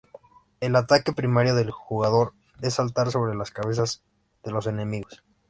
[0.61, 4.01] El ataque primario del jugador es saltar sobre las cabezas
[4.43, 5.23] de los enemigos.